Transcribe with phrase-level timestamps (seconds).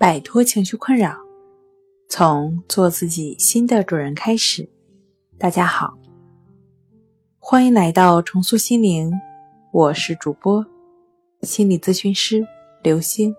[0.00, 1.14] 摆脱情绪困扰，
[2.08, 4.66] 从做自己新的主人开始。
[5.36, 5.98] 大家好，
[7.38, 9.12] 欢迎来到重塑心灵，
[9.70, 10.64] 我是主播
[11.42, 12.48] 心理咨询师
[12.82, 13.36] 刘星。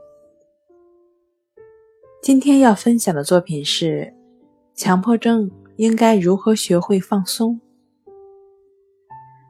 [2.22, 4.14] 今天要分享的作品是：
[4.76, 7.60] 强迫症应该如何学会放松？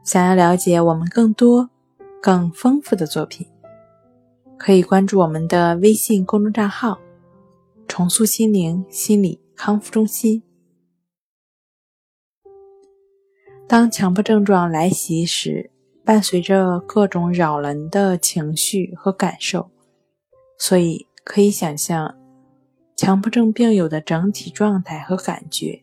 [0.02, 1.68] 想要了解我们更多、
[2.22, 3.46] 更丰富的作品。
[4.64, 6.96] 可以关注我们的微信公众账号
[7.88, 10.40] “重塑心灵心理康复中心”。
[13.66, 15.72] 当强迫症状来袭时，
[16.04, 19.68] 伴随着各种扰人的情绪和感受，
[20.56, 22.16] 所以可以想象
[22.94, 25.82] 强迫症病友的整体状态和感觉。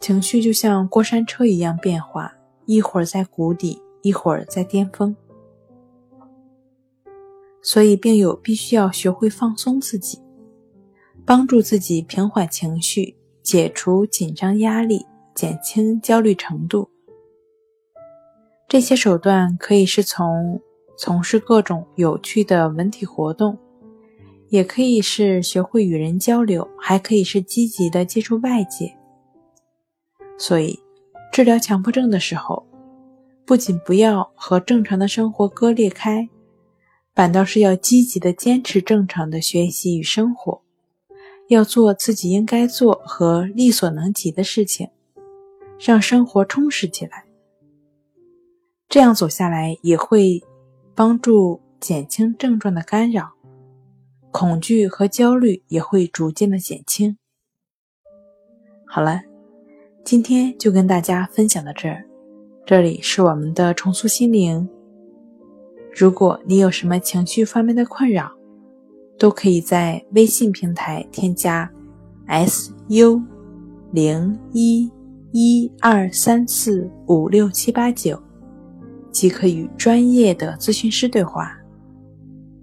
[0.00, 2.32] 情绪就像过山车一样变化，
[2.64, 5.14] 一会儿在谷底，一会儿在巅峰。
[7.70, 10.18] 所以，病友必须要学会放松自己，
[11.26, 16.88] 帮助自己平缓情绪，解除紧张压力，减轻焦虑程度。
[18.66, 20.58] 这些手段可以是从
[20.96, 23.58] 从事各种有趣的文体活动，
[24.48, 28.96] 也可以是学会与人交流，还可以是积极的接触外界。
[30.38, 30.80] 所以，
[31.30, 32.66] 治疗强迫症的时候，
[33.44, 36.26] 不仅不要和正常的生活割裂开。
[37.18, 40.62] 反倒是要积极的坚持正常的学习与生活，
[41.48, 44.88] 要做自己应该做和力所能及的事情，
[45.80, 47.24] 让生活充实起来。
[48.88, 50.40] 这样走下来也会
[50.94, 53.32] 帮助减轻症状的干扰，
[54.30, 57.18] 恐惧和焦虑也会逐渐的减轻。
[58.86, 59.22] 好了，
[60.04, 62.06] 今天就跟大家分享到这儿，
[62.64, 64.68] 这里是我们的重塑心灵。
[65.98, 68.30] 如果你有什么情绪方面的困扰，
[69.18, 71.68] 都可以在微信平台添加
[72.26, 73.20] “s u
[73.90, 74.88] 零一
[75.32, 78.16] 一二三四五六七八九”，
[79.10, 81.50] 即可与专业的咨询师对话。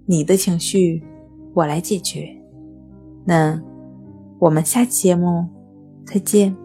[0.06, 1.04] 你的情绪，
[1.52, 2.34] 我来解决。
[3.26, 3.62] 那
[4.38, 5.46] 我们下期节目
[6.06, 6.56] 再见。